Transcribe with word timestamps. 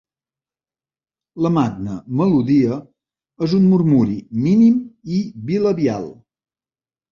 La 1.45 1.51
magna 1.57 1.97
melodia 2.21 2.79
és 3.49 3.55
un 3.59 3.69
murmuri 3.75 4.19
mínim 4.49 4.83
i 5.19 5.23
bilabial. 5.53 6.13